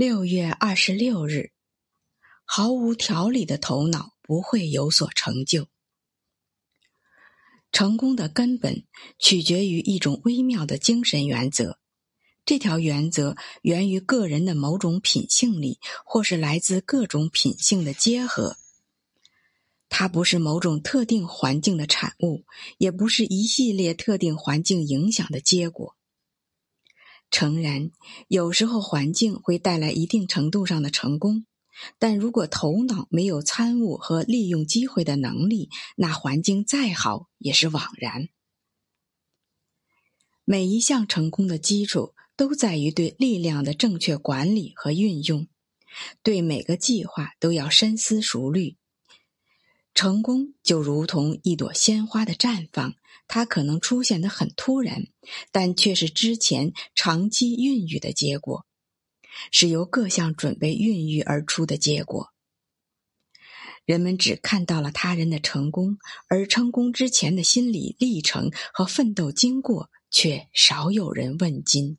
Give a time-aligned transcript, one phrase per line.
[0.00, 1.50] 六月二十六日，
[2.46, 5.68] 毫无条理的头脑不会有所成就。
[7.70, 8.84] 成功的根本
[9.18, 11.76] 取决于一种微妙的精神原则，
[12.46, 18.56] 这条原则源于个人的某种品性里，或是来自各种品性的结合。
[19.90, 22.46] 它不是某种特定环境的产物，
[22.78, 25.94] 也不是一系列特定环境影响的结果。
[27.30, 27.90] 诚然，
[28.28, 31.46] 有时候环境会带来一定程度上的成功，
[31.98, 38.28] 但如果头脑没有参悟和利用机会的能力，那环境再好也是枉然。
[40.44, 45.46] 每一项成功的基础都在于对力量的正确管理和运用，
[46.24, 48.76] 对每个计划都要深思熟虑。
[50.00, 52.94] 成功就如同一朵鲜花的绽放。
[53.28, 55.08] 它可能出现的很突然，
[55.52, 58.64] 但却是之前长期孕育的结果，
[59.52, 62.30] 是由各项准备孕育而出的结果。
[63.84, 65.98] 人们只看到了他人的成功，
[66.30, 71.98] 而成功之前的心理历程和奋斗经过却少有人问津。